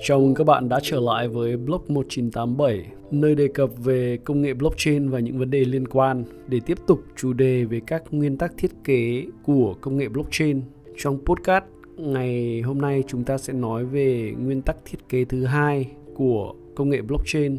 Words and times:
Chào 0.00 0.20
mừng 0.20 0.34
các 0.34 0.44
bạn 0.44 0.68
đã 0.68 0.80
trở 0.82 1.00
lại 1.00 1.28
với 1.28 1.56
Block 1.56 1.90
1987, 1.90 2.86
nơi 3.10 3.34
đề 3.34 3.48
cập 3.48 3.70
về 3.76 4.18
công 4.24 4.42
nghệ 4.42 4.54
blockchain 4.54 5.08
và 5.08 5.18
những 5.18 5.38
vấn 5.38 5.50
đề 5.50 5.64
liên 5.64 5.88
quan 5.88 6.24
để 6.46 6.60
tiếp 6.66 6.78
tục 6.86 7.00
chủ 7.16 7.32
đề 7.32 7.64
về 7.64 7.80
các 7.86 8.02
nguyên 8.10 8.38
tắc 8.38 8.52
thiết 8.58 8.70
kế 8.84 9.26
của 9.42 9.74
công 9.80 9.96
nghệ 9.96 10.08
blockchain. 10.08 10.62
Trong 10.96 11.18
podcast 11.24 11.64
ngày 11.96 12.60
hôm 12.60 12.80
nay 12.80 13.04
chúng 13.06 13.24
ta 13.24 13.38
sẽ 13.38 13.52
nói 13.52 13.84
về 13.84 14.34
nguyên 14.38 14.62
tắc 14.62 14.76
thiết 14.84 14.98
kế 15.08 15.24
thứ 15.24 15.44
hai 15.44 15.90
của 16.14 16.54
công 16.74 16.90
nghệ 16.90 17.02
blockchain. 17.02 17.58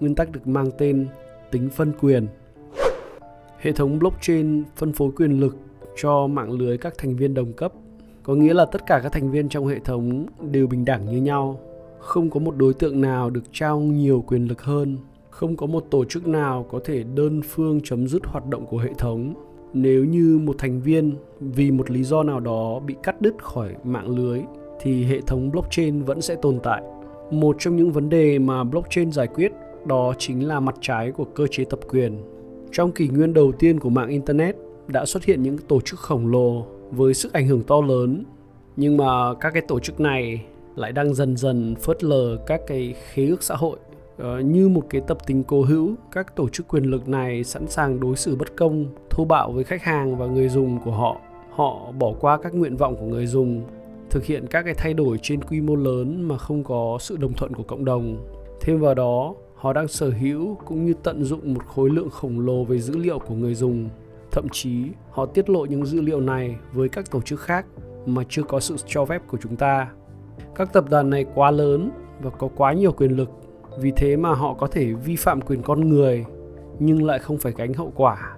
Nguyên 0.00 0.14
tắc 0.14 0.32
được 0.32 0.46
mang 0.46 0.70
tên 0.78 1.06
tính 1.50 1.68
phân 1.70 1.92
quyền. 2.00 2.26
Hệ 3.58 3.72
thống 3.72 3.98
blockchain 3.98 4.62
phân 4.76 4.92
phối 4.92 5.10
quyền 5.16 5.40
lực 5.40 5.56
cho 5.96 6.26
mạng 6.26 6.50
lưới 6.50 6.78
các 6.78 6.94
thành 6.98 7.16
viên 7.16 7.34
đồng 7.34 7.52
cấp 7.52 7.72
có 8.22 8.34
nghĩa 8.34 8.54
là 8.54 8.64
tất 8.64 8.86
cả 8.86 9.00
các 9.02 9.12
thành 9.12 9.30
viên 9.30 9.48
trong 9.48 9.66
hệ 9.66 9.78
thống 9.78 10.26
đều 10.50 10.66
bình 10.66 10.84
đẳng 10.84 11.10
như 11.10 11.16
nhau 11.16 11.60
không 12.00 12.30
có 12.30 12.40
một 12.40 12.56
đối 12.56 12.74
tượng 12.74 13.00
nào 13.00 13.30
được 13.30 13.44
trao 13.52 13.80
nhiều 13.80 14.24
quyền 14.26 14.44
lực 14.44 14.62
hơn. 14.62 14.98
Không 15.30 15.56
có 15.56 15.66
một 15.66 15.84
tổ 15.90 16.04
chức 16.04 16.26
nào 16.28 16.66
có 16.70 16.80
thể 16.84 17.02
đơn 17.14 17.40
phương 17.48 17.80
chấm 17.84 18.08
dứt 18.08 18.26
hoạt 18.26 18.46
động 18.46 18.66
của 18.66 18.78
hệ 18.78 18.90
thống. 18.98 19.34
Nếu 19.74 20.04
như 20.04 20.40
một 20.42 20.54
thành 20.58 20.80
viên 20.80 21.14
vì 21.40 21.70
một 21.70 21.90
lý 21.90 22.02
do 22.02 22.22
nào 22.22 22.40
đó 22.40 22.80
bị 22.86 22.94
cắt 23.02 23.20
đứt 23.20 23.34
khỏi 23.42 23.74
mạng 23.84 24.16
lưới, 24.16 24.40
thì 24.80 25.04
hệ 25.04 25.20
thống 25.20 25.50
blockchain 25.50 26.02
vẫn 26.02 26.20
sẽ 26.20 26.34
tồn 26.42 26.58
tại. 26.62 26.82
Một 27.30 27.56
trong 27.58 27.76
những 27.76 27.92
vấn 27.92 28.08
đề 28.08 28.38
mà 28.38 28.64
blockchain 28.64 29.12
giải 29.12 29.26
quyết 29.26 29.52
đó 29.86 30.14
chính 30.18 30.48
là 30.48 30.60
mặt 30.60 30.74
trái 30.80 31.12
của 31.12 31.24
cơ 31.24 31.46
chế 31.50 31.64
tập 31.64 31.80
quyền. 31.88 32.22
Trong 32.72 32.92
kỷ 32.92 33.08
nguyên 33.08 33.34
đầu 33.34 33.52
tiên 33.52 33.80
của 33.80 33.90
mạng 33.90 34.08
internet, 34.08 34.56
đã 34.88 35.04
xuất 35.04 35.24
hiện 35.24 35.42
những 35.42 35.58
tổ 35.58 35.80
chức 35.80 36.00
khổng 36.00 36.26
lồ 36.26 36.66
với 36.90 37.14
sức 37.14 37.32
ảnh 37.32 37.46
hưởng 37.46 37.62
to 37.62 37.80
lớn. 37.80 38.24
Nhưng 38.76 38.96
mà 38.96 39.34
các 39.40 39.50
cái 39.50 39.62
tổ 39.68 39.80
chức 39.80 40.00
này 40.00 40.44
lại 40.76 40.92
đang 40.92 41.14
dần 41.14 41.36
dần 41.36 41.74
phớt 41.74 42.04
lờ 42.04 42.36
các 42.46 42.60
cái 42.66 42.94
khế 43.12 43.26
ước 43.26 43.42
xã 43.42 43.54
hội 43.54 43.78
uh, 44.22 44.44
như 44.44 44.68
một 44.68 44.82
cái 44.90 45.00
tập 45.06 45.18
tính 45.26 45.44
cố 45.44 45.62
hữu. 45.62 45.94
Các 46.12 46.36
tổ 46.36 46.48
chức 46.48 46.68
quyền 46.68 46.84
lực 46.84 47.08
này 47.08 47.44
sẵn 47.44 47.66
sàng 47.66 48.00
đối 48.00 48.16
xử 48.16 48.36
bất 48.36 48.56
công 48.56 48.86
thô 49.10 49.24
bạo 49.24 49.52
với 49.52 49.64
khách 49.64 49.82
hàng 49.82 50.16
và 50.16 50.26
người 50.26 50.48
dùng 50.48 50.78
của 50.84 50.92
họ. 50.92 51.16
Họ 51.50 51.92
bỏ 51.98 52.12
qua 52.20 52.38
các 52.42 52.54
nguyện 52.54 52.76
vọng 52.76 52.96
của 52.96 53.06
người 53.06 53.26
dùng 53.26 53.62
thực 54.10 54.24
hiện 54.24 54.46
các 54.46 54.62
cái 54.62 54.74
thay 54.74 54.94
đổi 54.94 55.18
trên 55.22 55.44
quy 55.44 55.60
mô 55.60 55.74
lớn 55.74 56.22
mà 56.22 56.38
không 56.38 56.64
có 56.64 56.98
sự 57.00 57.16
đồng 57.16 57.32
thuận 57.32 57.54
của 57.54 57.62
cộng 57.62 57.84
đồng. 57.84 58.16
Thêm 58.60 58.80
vào 58.80 58.94
đó 58.94 59.34
họ 59.54 59.72
đang 59.72 59.88
sở 59.88 60.10
hữu 60.10 60.54
cũng 60.54 60.86
như 60.86 60.94
tận 61.02 61.24
dụng 61.24 61.54
một 61.54 61.66
khối 61.66 61.90
lượng 61.90 62.10
khổng 62.10 62.40
lồ 62.40 62.64
về 62.64 62.78
dữ 62.78 62.96
liệu 62.96 63.18
của 63.18 63.34
người 63.34 63.54
dùng. 63.54 63.88
Thậm 64.30 64.48
chí 64.52 64.84
họ 65.10 65.26
tiết 65.26 65.50
lộ 65.50 65.64
những 65.64 65.86
dữ 65.86 66.00
liệu 66.00 66.20
này 66.20 66.56
với 66.72 66.88
các 66.88 67.10
tổ 67.10 67.20
chức 67.20 67.40
khác 67.40 67.66
mà 68.06 68.22
chưa 68.28 68.42
có 68.42 68.60
sự 68.60 68.76
cho 68.86 69.04
phép 69.04 69.22
của 69.28 69.38
chúng 69.42 69.56
ta 69.56 69.88
các 70.54 70.72
tập 70.72 70.84
đoàn 70.90 71.10
này 71.10 71.26
quá 71.34 71.50
lớn 71.50 71.90
và 72.22 72.30
có 72.30 72.48
quá 72.56 72.72
nhiều 72.72 72.92
quyền 72.92 73.16
lực, 73.16 73.30
vì 73.78 73.92
thế 73.96 74.16
mà 74.16 74.34
họ 74.34 74.54
có 74.54 74.66
thể 74.66 74.92
vi 74.92 75.16
phạm 75.16 75.40
quyền 75.40 75.62
con 75.62 75.88
người, 75.88 76.24
nhưng 76.78 77.04
lại 77.04 77.18
không 77.18 77.38
phải 77.38 77.52
gánh 77.56 77.74
hậu 77.74 77.92
quả. 77.96 78.36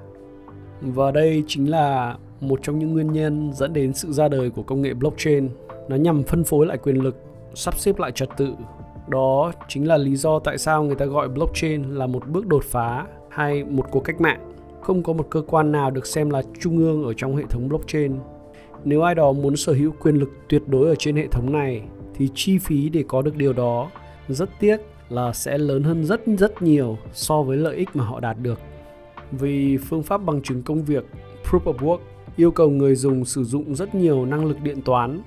Và 0.80 1.10
đây 1.10 1.44
chính 1.46 1.70
là 1.70 2.16
một 2.40 2.60
trong 2.62 2.78
những 2.78 2.92
nguyên 2.92 3.12
nhân 3.12 3.52
dẫn 3.54 3.72
đến 3.72 3.92
sự 3.92 4.12
ra 4.12 4.28
đời 4.28 4.50
của 4.50 4.62
công 4.62 4.82
nghệ 4.82 4.94
blockchain. 4.94 5.48
Nó 5.88 5.96
nhằm 5.96 6.22
phân 6.22 6.44
phối 6.44 6.66
lại 6.66 6.78
quyền 6.78 6.96
lực, 6.96 7.16
sắp 7.54 7.78
xếp 7.78 7.98
lại 7.98 8.12
trật 8.12 8.28
tự. 8.36 8.54
Đó 9.08 9.52
chính 9.68 9.88
là 9.88 9.96
lý 9.96 10.16
do 10.16 10.38
tại 10.38 10.58
sao 10.58 10.84
người 10.84 10.96
ta 10.96 11.04
gọi 11.04 11.28
blockchain 11.28 11.82
là 11.82 12.06
một 12.06 12.28
bước 12.28 12.46
đột 12.46 12.64
phá 12.64 13.06
hay 13.28 13.64
một 13.64 13.86
cuộc 13.90 14.00
cách 14.00 14.20
mạng. 14.20 14.52
Không 14.80 15.02
có 15.02 15.12
một 15.12 15.26
cơ 15.30 15.42
quan 15.46 15.72
nào 15.72 15.90
được 15.90 16.06
xem 16.06 16.30
là 16.30 16.42
trung 16.60 16.78
ương 16.78 17.04
ở 17.04 17.12
trong 17.16 17.36
hệ 17.36 17.44
thống 17.50 17.68
blockchain 17.68 18.12
nếu 18.84 19.02
ai 19.02 19.14
đó 19.14 19.32
muốn 19.32 19.56
sở 19.56 19.72
hữu 19.72 19.92
quyền 20.00 20.14
lực 20.14 20.30
tuyệt 20.48 20.62
đối 20.66 20.88
ở 20.88 20.94
trên 20.94 21.16
hệ 21.16 21.26
thống 21.26 21.52
này, 21.52 21.82
thì 22.14 22.28
chi 22.34 22.58
phí 22.58 22.88
để 22.88 23.04
có 23.08 23.22
được 23.22 23.36
điều 23.36 23.52
đó 23.52 23.90
rất 24.28 24.50
tiếc 24.60 24.76
là 25.08 25.32
sẽ 25.32 25.58
lớn 25.58 25.82
hơn 25.82 26.04
rất 26.04 26.20
rất 26.38 26.62
nhiều 26.62 26.98
so 27.12 27.42
với 27.42 27.56
lợi 27.56 27.76
ích 27.76 27.88
mà 27.94 28.04
họ 28.04 28.20
đạt 28.20 28.36
được. 28.42 28.60
Vì 29.30 29.76
phương 29.76 30.02
pháp 30.02 30.24
bằng 30.24 30.42
chứng 30.42 30.62
công 30.62 30.84
việc 30.84 31.04
Proof 31.44 31.60
of 31.60 31.76
Work 31.76 31.98
yêu 32.36 32.50
cầu 32.50 32.70
người 32.70 32.94
dùng 32.94 33.24
sử 33.24 33.44
dụng 33.44 33.74
rất 33.74 33.94
nhiều 33.94 34.26
năng 34.26 34.44
lực 34.44 34.56
điện 34.62 34.82
toán 34.82 35.20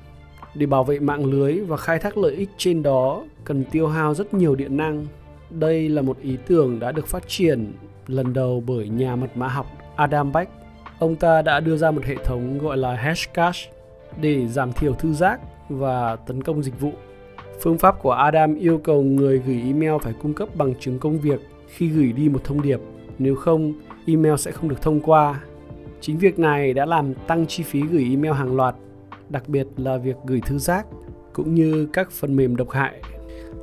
để 0.55 0.65
bảo 0.65 0.83
vệ 0.83 0.99
mạng 0.99 1.25
lưới 1.25 1.59
và 1.59 1.77
khai 1.77 1.99
thác 1.99 2.17
lợi 2.17 2.35
ích 2.35 2.49
trên 2.57 2.83
đó, 2.83 3.23
cần 3.43 3.63
tiêu 3.71 3.87
hao 3.87 4.13
rất 4.13 4.33
nhiều 4.33 4.55
điện 4.55 4.77
năng. 4.77 5.05
Đây 5.49 5.89
là 5.89 6.01
một 6.01 6.17
ý 6.21 6.37
tưởng 6.47 6.79
đã 6.79 6.91
được 6.91 7.07
phát 7.07 7.27
triển 7.27 7.73
lần 8.07 8.33
đầu 8.33 8.63
bởi 8.67 8.89
nhà 8.89 9.15
mật 9.15 9.37
mã 9.37 9.47
học 9.47 9.65
Adam 9.95 10.31
Back. 10.31 10.51
Ông 10.99 11.15
ta 11.15 11.41
đã 11.41 11.59
đưa 11.59 11.77
ra 11.77 11.91
một 11.91 12.03
hệ 12.05 12.15
thống 12.23 12.57
gọi 12.57 12.77
là 12.77 12.95
Hashcash 12.95 13.69
để 14.21 14.47
giảm 14.47 14.73
thiểu 14.73 14.93
thư 14.93 15.13
giác 15.13 15.39
và 15.69 16.15
tấn 16.15 16.43
công 16.43 16.63
dịch 16.63 16.79
vụ. 16.79 16.91
Phương 17.61 17.77
pháp 17.77 18.01
của 18.01 18.11
Adam 18.11 18.55
yêu 18.55 18.77
cầu 18.77 19.03
người 19.03 19.41
gửi 19.45 19.61
email 19.65 19.93
phải 20.01 20.13
cung 20.21 20.33
cấp 20.33 20.49
bằng 20.55 20.73
chứng 20.79 20.99
công 20.99 21.19
việc 21.19 21.39
khi 21.67 21.87
gửi 21.87 22.11
đi 22.11 22.29
một 22.29 22.43
thông 22.43 22.61
điệp, 22.61 22.79
nếu 23.19 23.35
không, 23.35 23.73
email 24.07 24.35
sẽ 24.35 24.51
không 24.51 24.69
được 24.69 24.81
thông 24.81 25.01
qua. 25.01 25.41
Chính 26.01 26.17
việc 26.17 26.39
này 26.39 26.73
đã 26.73 26.85
làm 26.85 27.13
tăng 27.13 27.47
chi 27.47 27.63
phí 27.63 27.81
gửi 27.81 28.07
email 28.09 28.33
hàng 28.33 28.55
loạt, 28.55 28.75
đặc 29.29 29.43
biệt 29.47 29.67
là 29.77 29.97
việc 29.97 30.15
gửi 30.25 30.41
thư 30.45 30.57
giác 30.57 30.85
cũng 31.33 31.55
như 31.55 31.87
các 31.93 32.11
phần 32.11 32.35
mềm 32.35 32.55
độc 32.55 32.69
hại. 32.69 33.01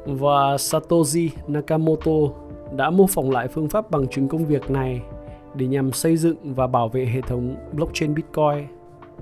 Và 0.06 0.58
Satoshi 0.58 1.30
Nakamoto 1.46 2.12
đã 2.76 2.90
mô 2.90 3.06
phỏng 3.06 3.30
lại 3.30 3.48
phương 3.48 3.68
pháp 3.68 3.90
bằng 3.90 4.08
chứng 4.08 4.28
công 4.28 4.46
việc 4.46 4.70
này 4.70 5.00
để 5.54 5.66
nhằm 5.66 5.92
xây 5.92 6.16
dựng 6.16 6.54
và 6.54 6.66
bảo 6.66 6.88
vệ 6.88 7.04
hệ 7.04 7.20
thống 7.20 7.56
blockchain 7.72 8.14
Bitcoin 8.14 8.66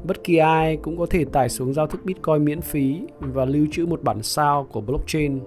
Bất 0.05 0.25
kỳ 0.25 0.37
ai 0.37 0.77
cũng 0.77 0.99
có 0.99 1.07
thể 1.11 1.25
tải 1.25 1.49
xuống 1.49 1.75
giao 1.75 1.87
thức 1.87 2.05
Bitcoin 2.05 2.45
miễn 2.45 2.61
phí 2.61 3.01
và 3.21 3.45
lưu 3.45 3.67
trữ 3.71 3.87
một 3.87 4.03
bản 4.03 4.23
sao 4.23 4.67
của 4.73 4.81
blockchain. 4.81 5.41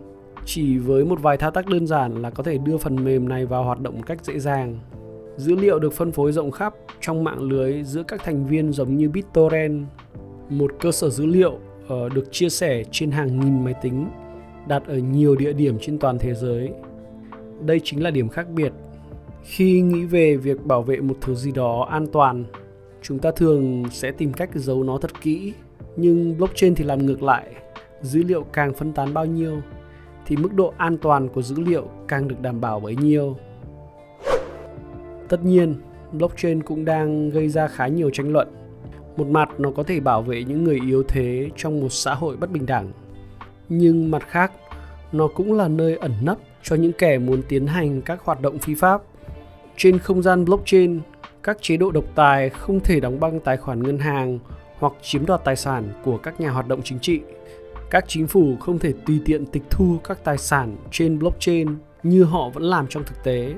Chỉ 0.46 0.78
với 0.78 1.06
một 1.06 1.22
vài 1.22 1.38
thao 1.38 1.52
tác 1.52 1.68
đơn 1.68 1.88
giản 1.88 2.22
là 2.22 2.30
có 2.30 2.44
thể 2.44 2.58
đưa 2.58 2.78
phần 2.78 3.04
mềm 3.04 3.30
này 3.30 3.46
vào 3.46 3.64
hoạt 3.64 3.80
động 3.80 3.96
một 3.98 4.04
cách 4.06 4.26
dễ 4.26 4.40
dàng. 4.40 4.80
Dữ 5.38 5.56
liệu 5.56 5.80
được 5.80 5.94
phân 5.94 6.12
phối 6.12 6.32
rộng 6.32 6.52
khắp 6.52 6.74
trong 7.02 7.24
mạng 7.24 7.42
lưới 7.42 7.84
giữa 7.84 8.04
các 8.04 8.24
thành 8.24 8.46
viên 8.46 8.72
giống 8.72 8.98
như 8.98 9.10
BitTorrent, 9.10 9.86
một 10.50 10.72
cơ 10.80 10.92
sở 10.92 11.10
dữ 11.10 11.26
liệu 11.26 11.60
ờ, 11.88 12.10
được 12.10 12.32
chia 12.32 12.50
sẻ 12.50 12.84
trên 12.92 13.12
hàng 13.12 13.40
nghìn 13.40 13.64
máy 13.64 13.74
tính 13.82 14.08
đặt 14.68 14.84
ở 14.88 14.98
nhiều 14.98 15.36
địa 15.36 15.54
điểm 15.54 15.78
trên 15.82 16.00
toàn 16.00 16.20
thế 16.20 16.34
giới. 16.34 16.72
Đây 17.62 17.82
chính 17.84 18.04
là 18.04 18.12
điểm 18.12 18.30
khác 18.30 18.50
biệt. 18.50 18.74
Khi 19.44 19.82
nghĩ 19.82 20.06
về 20.06 20.36
việc 20.36 20.66
bảo 20.66 20.82
vệ 20.82 20.98
một 20.98 21.16
thứ 21.22 21.36
gì 21.36 21.52
đó 21.52 21.88
an 21.90 22.08
toàn, 22.08 22.46
chúng 23.02 23.20
ta 23.20 23.32
thường 23.32 23.84
sẽ 23.92 24.12
tìm 24.12 24.34
cách 24.34 24.50
giấu 24.54 24.84
nó 24.84 24.98
thật 24.98 25.22
kỹ. 25.22 25.54
Nhưng 25.96 26.38
blockchain 26.38 26.76
thì 26.76 26.84
làm 26.84 27.06
ngược 27.06 27.24
lại. 27.24 27.48
Dữ 28.02 28.24
liệu 28.24 28.44
càng 28.44 28.74
phân 28.74 28.94
tán 28.94 29.14
bao 29.14 29.26
nhiêu, 29.26 29.62
thì 30.26 30.38
mức 30.38 30.54
độ 30.54 30.74
an 30.78 30.98
toàn 30.98 31.30
của 31.30 31.42
dữ 31.42 31.56
liệu 31.60 31.88
càng 32.08 32.28
được 32.28 32.42
đảm 32.42 32.62
bảo 32.62 32.80
bấy 32.80 32.96
nhiêu. 32.96 33.38
Tất 35.30 35.44
nhiên, 35.44 35.76
blockchain 36.12 36.64
cũng 36.64 36.86
đang 36.86 37.30
gây 37.30 37.50
ra 37.50 37.68
khá 37.68 37.88
nhiều 37.88 38.10
tranh 38.10 38.32
luận. 38.32 38.48
Một 39.18 39.28
mặt, 39.28 39.50
nó 39.58 39.72
có 39.72 39.84
thể 39.84 40.00
bảo 40.00 40.22
vệ 40.22 40.44
những 40.44 40.64
người 40.64 40.80
yếu 40.88 41.04
thế 41.04 41.50
trong 41.56 41.82
một 41.82 41.90
xã 41.90 42.14
hội 42.14 42.38
bất 42.38 42.52
bình 42.52 42.66
đẳng. 42.66 42.92
Nhưng 43.70 44.12
mặt 44.12 44.24
khác, 44.28 44.52
nó 45.12 45.28
cũng 45.28 45.54
là 45.54 45.68
nơi 45.68 45.98
ẩn 45.98 46.12
nấp 46.22 46.38
cho 46.64 46.76
những 46.76 46.94
kẻ 46.98 47.18
muốn 47.18 47.42
tiến 47.48 47.68
hành 47.68 48.02
các 48.02 48.22
hoạt 48.26 48.42
động 48.42 48.60
phi 48.60 48.76
pháp 48.76 49.02
trên 49.78 50.00
không 50.00 50.22
gian 50.22 50.46
blockchain 50.46 51.00
các 51.44 51.62
chế 51.62 51.78
độ 51.78 51.92
độc 51.92 52.04
tài 52.16 52.50
không 52.50 52.80
thể 52.80 53.00
đóng 53.00 53.20
băng 53.20 53.40
tài 53.40 53.58
khoản 53.58 53.84
ngân 53.84 53.98
hàng 53.98 54.40
hoặc 54.80 54.94
chiếm 55.02 55.26
đoạt 55.26 55.44
tài 55.44 55.56
sản 55.56 55.90
của 56.04 56.18
các 56.18 56.42
nhà 56.42 56.52
hoạt 56.52 56.68
động 56.68 56.82
chính 56.84 57.00
trị. 57.00 57.22
Các 57.90 58.06
chính 58.08 58.28
phủ 58.28 58.56
không 58.60 58.80
thể 58.80 58.94
tùy 59.06 59.22
tiện 59.26 59.46
tịch 59.46 59.64
thu 59.70 59.98
các 60.04 60.24
tài 60.24 60.38
sản 60.38 60.78
trên 60.92 61.20
blockchain 61.20 61.76
như 62.04 62.24
họ 62.24 62.50
vẫn 62.50 62.64
làm 62.64 62.88
trong 62.88 63.04
thực 63.04 63.24
tế. 63.24 63.54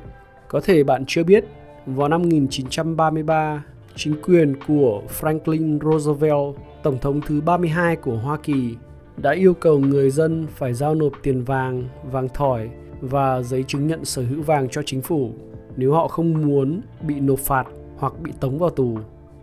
Có 0.48 0.62
thể 0.62 0.84
bạn 0.84 1.04
chưa 1.08 1.24
biết, 1.24 1.46
vào 1.86 2.10
năm 2.10 2.22
1933, 2.22 3.64
chính 3.96 4.22
quyền 4.22 4.56
của 4.68 5.02
Franklin 5.20 5.80
Roosevelt, 5.80 6.56
tổng 6.84 6.98
thống 7.02 7.22
thứ 7.22 7.42
32 7.42 7.96
của 7.96 8.18
Hoa 8.18 8.38
Kỳ, 8.38 8.76
đã 9.18 9.32
yêu 9.32 9.54
cầu 9.54 9.80
người 9.80 10.10
dân 10.10 10.48
phải 10.56 10.74
giao 10.74 10.96
nộp 10.96 11.14
tiền 11.24 11.44
vàng, 11.44 11.90
vàng 12.12 12.30
thỏi 12.34 12.70
và 13.02 13.42
giấy 13.42 13.64
chứng 13.68 13.88
nhận 13.88 14.06
sở 14.06 14.22
hữu 14.22 14.42
vàng 14.42 14.70
cho 14.70 14.82
chính 14.86 15.02
phủ 15.02 15.34
nếu 15.78 15.94
họ 15.94 16.08
không 16.08 16.48
muốn 16.48 16.82
bị 17.02 17.20
nộp 17.20 17.40
phạt 17.40 17.68
hoặc 17.98 18.14
bị 18.22 18.32
tống 18.40 18.58
vào 18.58 18.70
tù. 18.70 18.98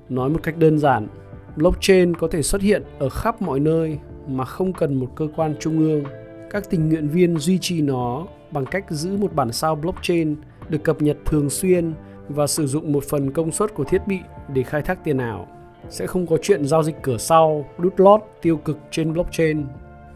Nói 0.09 0.31
một 0.31 0.41
cách 0.43 0.59
đơn 0.59 0.79
giản, 0.79 1.09
blockchain 1.57 2.15
có 2.15 2.29
thể 2.29 2.43
xuất 2.43 2.63
hiện 2.63 2.83
ở 2.99 3.09
khắp 3.09 3.43
mọi 3.43 3.61
nơi 3.61 3.99
mà 4.29 4.45
không 4.45 4.73
cần 4.73 4.95
một 4.95 5.09
cơ 5.17 5.29
quan 5.37 5.55
trung 5.61 5.79
ương. 5.79 6.05
Các 6.51 6.71
tình 6.71 6.89
nguyện 6.89 7.09
viên 7.09 7.39
duy 7.39 7.59
trì 7.59 7.81
nó 7.81 8.27
bằng 8.51 8.67
cách 8.67 8.91
giữ 8.91 9.17
một 9.17 9.35
bản 9.35 9.53
sao 9.53 9.75
blockchain 9.75 10.37
được 10.69 10.83
cập 10.83 11.03
nhật 11.03 11.17
thường 11.25 11.51
xuyên 11.51 11.93
và 12.29 12.47
sử 12.47 12.67
dụng 12.67 12.93
một 12.93 13.05
phần 13.05 13.31
công 13.31 13.53
suất 13.53 13.75
của 13.75 13.85
thiết 13.85 14.07
bị 14.07 14.19
để 14.55 14.63
khai 14.63 14.83
thác 14.83 15.05
tiền 15.05 15.19
ảo. 15.19 15.47
Sẽ 15.89 16.07
không 16.07 16.27
có 16.27 16.37
chuyện 16.43 16.67
giao 16.67 16.83
dịch 16.83 16.97
cửa 17.03 17.19
sau, 17.19 17.65
đút 17.79 18.01
lót 18.01 18.21
tiêu 18.43 18.57
cực 18.57 18.79
trên 18.91 19.13
blockchain 19.13 19.65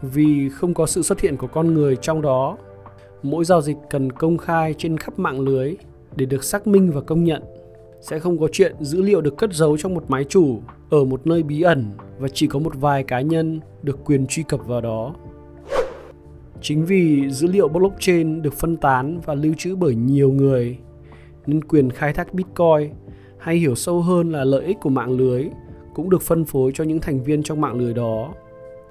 vì 0.01 0.49
không 0.49 0.73
có 0.73 0.85
sự 0.85 1.01
xuất 1.01 1.19
hiện 1.19 1.37
của 1.37 1.47
con 1.47 1.73
người 1.73 1.95
trong 1.95 2.21
đó. 2.21 2.57
Mỗi 3.23 3.45
giao 3.45 3.61
dịch 3.61 3.77
cần 3.89 4.11
công 4.11 4.37
khai 4.37 4.73
trên 4.77 4.97
khắp 4.97 5.19
mạng 5.19 5.39
lưới 5.39 5.75
để 6.17 6.25
được 6.25 6.43
xác 6.43 6.67
minh 6.67 6.91
và 6.91 7.01
công 7.01 7.23
nhận. 7.23 7.43
Sẽ 8.01 8.19
không 8.19 8.39
có 8.39 8.47
chuyện 8.51 8.75
dữ 8.79 9.01
liệu 9.01 9.21
được 9.21 9.37
cất 9.37 9.53
giấu 9.53 9.77
trong 9.77 9.93
một 9.93 10.03
máy 10.07 10.23
chủ 10.23 10.59
ở 10.89 11.05
một 11.05 11.27
nơi 11.27 11.43
bí 11.43 11.61
ẩn 11.61 11.85
và 12.19 12.27
chỉ 12.33 12.47
có 12.47 12.59
một 12.59 12.73
vài 12.75 13.03
cá 13.03 13.21
nhân 13.21 13.59
được 13.83 14.05
quyền 14.05 14.27
truy 14.27 14.43
cập 14.43 14.67
vào 14.67 14.81
đó. 14.81 15.15
Chính 16.61 16.85
vì 16.85 17.29
dữ 17.29 17.47
liệu 17.47 17.67
blockchain 17.67 18.41
được 18.41 18.53
phân 18.53 18.77
tán 18.77 19.19
và 19.25 19.33
lưu 19.33 19.53
trữ 19.57 19.75
bởi 19.75 19.95
nhiều 19.95 20.31
người 20.31 20.77
nên 21.45 21.63
quyền 21.63 21.89
khai 21.89 22.13
thác 22.13 22.33
Bitcoin 22.33 22.89
hay 23.37 23.55
hiểu 23.55 23.75
sâu 23.75 24.01
hơn 24.01 24.31
là 24.31 24.43
lợi 24.43 24.65
ích 24.65 24.77
của 24.81 24.89
mạng 24.89 25.17
lưới 25.17 25.45
cũng 25.95 26.09
được 26.09 26.21
phân 26.21 26.45
phối 26.45 26.71
cho 26.73 26.83
những 26.83 26.99
thành 26.99 27.23
viên 27.23 27.43
trong 27.43 27.61
mạng 27.61 27.79
lưới 27.79 27.93
đó. 27.93 28.33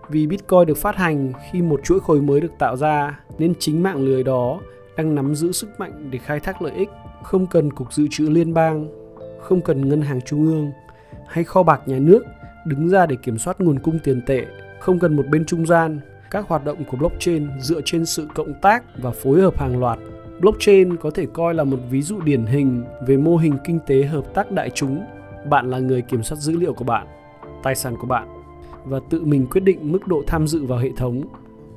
Vì 0.09 0.27
Bitcoin 0.27 0.67
được 0.67 0.77
phát 0.77 0.97
hành 0.97 1.33
khi 1.51 1.63
một 1.63 1.81
chuỗi 1.85 2.01
khối 2.01 2.21
mới 2.21 2.41
được 2.41 2.53
tạo 2.59 2.77
ra 2.77 3.21
nên 3.39 3.55
chính 3.59 3.83
mạng 3.83 4.05
lưới 4.05 4.23
đó 4.23 4.61
đang 4.97 5.15
nắm 5.15 5.35
giữ 5.35 5.53
sức 5.53 5.69
mạnh 5.79 6.09
để 6.11 6.19
khai 6.19 6.41
thác 6.41 6.63
lợi 6.63 6.73
ích, 6.73 6.89
không 7.27 7.47
cần 7.47 7.73
cục 7.73 7.93
dự 7.93 8.07
trữ 8.11 8.29
liên 8.29 8.55
bang, 8.55 8.89
không 9.41 9.61
cần 9.61 9.89
ngân 9.89 10.03
hàng 10.03 10.21
trung 10.21 10.47
ương 10.47 10.71
hay 11.27 11.45
kho 11.45 11.63
bạc 11.63 11.81
nhà 11.87 11.99
nước 11.99 12.25
đứng 12.67 12.89
ra 12.89 13.07
để 13.07 13.17
kiểm 13.23 13.39
soát 13.39 13.61
nguồn 13.61 13.79
cung 13.79 13.99
tiền 14.05 14.23
tệ, 14.27 14.47
không 14.81 14.99
cần 14.99 15.17
một 15.17 15.27
bên 15.31 15.45
trung 15.45 15.67
gian. 15.67 16.01
Các 16.31 16.49
hoạt 16.49 16.65
động 16.65 16.85
của 16.91 16.97
blockchain 16.97 17.49
dựa 17.61 17.81
trên 17.85 18.07
sự 18.07 18.29
cộng 18.35 18.55
tác 18.63 18.85
và 19.03 19.11
phối 19.11 19.41
hợp 19.41 19.59
hàng 19.59 19.81
loạt. 19.81 19.99
Blockchain 20.41 20.97
có 20.97 21.11
thể 21.11 21.27
coi 21.33 21.55
là 21.55 21.65
một 21.65 21.79
ví 21.91 22.03
dụ 22.03 22.21
điển 22.21 22.47
hình 22.47 22.85
về 23.07 23.17
mô 23.17 23.37
hình 23.37 23.57
kinh 23.65 23.79
tế 23.87 24.03
hợp 24.03 24.35
tác 24.35 24.51
đại 24.51 24.71
chúng. 24.71 25.05
Bạn 25.51 25.71
là 25.71 25.79
người 25.79 26.03
kiểm 26.03 26.23
soát 26.23 26.39
dữ 26.39 26.57
liệu 26.57 26.75
của 26.75 26.85
bạn, 26.85 27.07
tài 27.63 27.75
sản 27.75 27.97
của 28.01 28.07
bạn 28.07 28.29
và 28.85 29.01
tự 29.11 29.25
mình 29.25 29.47
quyết 29.47 29.65
định 29.65 29.93
mức 29.93 30.07
độ 30.07 30.23
tham 30.27 30.47
dự 30.47 30.65
vào 30.65 30.79
hệ 30.79 30.91
thống. 30.97 31.23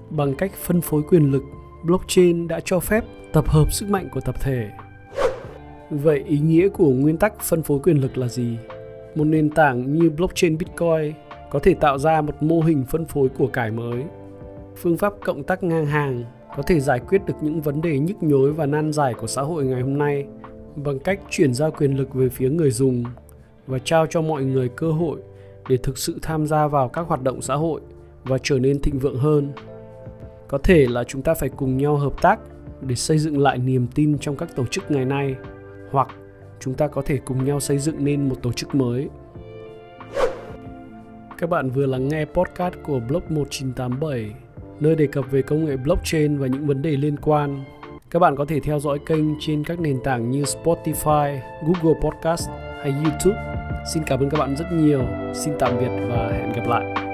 Bằng 0.10 0.36
cách 0.36 0.52
phân 0.64 0.82
phối 0.82 1.02
quyền 1.02 1.32
lực, 1.32 1.44
blockchain 1.84 2.48
đã 2.48 2.60
cho 2.66 2.80
phép 2.80 3.04
tập 3.34 3.50
hợp 3.50 3.72
sức 3.72 3.90
mạnh 3.90 4.10
của 4.12 4.22
tập 4.22 4.36
thể. 4.42 4.70
Vậy 5.90 6.24
ý 6.28 6.40
nghĩa 6.40 6.70
của 6.70 6.90
nguyên 6.90 7.18
tắc 7.18 7.42
phân 7.42 7.64
phối 7.64 7.80
quyền 7.80 8.02
lực 8.02 8.18
là 8.18 8.28
gì? 8.28 8.58
Một 9.16 9.24
nền 9.24 9.50
tảng 9.50 9.94
như 9.94 10.10
blockchain 10.10 10.58
Bitcoin 10.58 11.14
có 11.50 11.60
thể 11.60 11.74
tạo 11.74 11.98
ra 11.98 12.22
một 12.22 12.44
mô 12.44 12.62
hình 12.62 12.84
phân 12.90 13.06
phối 13.06 13.30
của 13.30 13.48
cải 13.48 13.72
mới. 13.72 14.04
Phương 14.76 14.98
pháp 14.98 15.14
cộng 15.26 15.44
tác 15.44 15.64
ngang 15.64 15.86
hàng 15.86 16.24
có 16.58 16.64
thể 16.64 16.80
giải 16.80 17.00
quyết 17.00 17.26
được 17.26 17.34
những 17.42 17.62
vấn 17.62 17.82
đề 17.82 18.00
nhức 18.00 18.24
nhối 18.24 18.52
và 18.52 18.66
nan 18.66 18.94
giải 18.94 19.14
của 19.14 19.28
xã 19.28 19.42
hội 19.42 19.66
ngày 19.66 19.82
hôm 19.82 19.98
nay 19.98 20.26
bằng 20.76 21.00
cách 21.00 21.20
chuyển 21.30 21.54
giao 21.54 21.72
quyền 21.72 21.98
lực 21.98 22.14
về 22.14 22.30
phía 22.30 22.50
người 22.50 22.72
dùng 22.72 23.04
và 23.68 23.80
trao 23.80 24.06
cho 24.06 24.22
mọi 24.22 24.44
người 24.44 24.70
cơ 24.70 24.92
hội 24.92 25.20
để 25.70 25.78
thực 25.78 25.98
sự 25.98 26.20
tham 26.22 26.48
gia 26.48 26.68
vào 26.68 26.90
các 26.90 27.08
hoạt 27.08 27.24
động 27.24 27.42
xã 27.42 27.56
hội 27.56 27.82
và 28.24 28.38
trở 28.44 28.60
nên 28.60 28.82
thịnh 28.82 29.00
vượng 29.00 29.18
hơn. 29.18 29.52
Có 30.48 30.58
thể 30.58 30.88
là 30.90 31.04
chúng 31.04 31.22
ta 31.22 31.34
phải 31.34 31.50
cùng 31.50 31.78
nhau 31.78 31.98
hợp 31.98 32.22
tác 32.22 32.40
để 32.82 32.96
xây 32.96 33.18
dựng 33.18 33.40
lại 33.40 33.58
niềm 33.58 33.88
tin 33.96 34.18
trong 34.20 34.36
các 34.36 34.56
tổ 34.56 34.66
chức 34.66 34.92
ngày 34.92 35.06
nay 35.06 35.36
hoặc 35.92 36.08
chúng 36.60 36.74
ta 36.74 36.88
có 36.88 37.02
thể 37.02 37.18
cùng 37.26 37.46
nhau 37.46 37.60
xây 37.60 37.78
dựng 37.78 38.06
nên 38.06 38.30
một 38.30 38.36
tổ 38.42 38.52
chức 38.52 38.76
mới. 38.76 39.10
Các 41.38 41.50
bạn 41.50 41.70
vừa 41.70 41.86
lắng 41.86 42.08
nghe 42.08 42.26
podcast 42.26 42.74
của 42.84 43.00
Block 43.00 43.32
1987, 43.32 44.34
nơi 44.80 44.96
đề 44.96 45.08
cập 45.08 45.32
về 45.32 45.42
công 45.42 45.66
nghệ 45.66 45.78
blockchain 45.78 46.38
và 46.38 46.48
những 46.48 46.68
vấn 46.68 46.82
đề 46.82 46.92
liên 46.92 47.16
quan. 47.22 47.64
Các 48.10 48.20
bạn 48.20 48.36
có 48.36 48.46
thể 48.46 48.60
theo 48.60 48.80
dõi 48.80 49.00
kênh 49.06 49.26
trên 49.40 49.64
các 49.64 49.80
nền 49.80 49.98
tảng 50.04 50.32
như 50.32 50.44
Spotify, 50.44 51.40
Google 51.64 52.00
Podcast 52.02 52.50
hay 52.82 52.92
YouTube. 52.92 53.60
Xin 53.94 54.04
cảm 54.04 54.20
ơn 54.20 54.30
các 54.30 54.38
bạn 54.38 54.56
rất 54.56 54.66
nhiều. 54.72 55.02
Xin 55.34 55.54
tạm 55.60 55.80
biệt 55.80 56.08
và 56.10 56.30
hẹn 56.32 56.54
gặp 56.54 56.68
lại. 56.68 57.09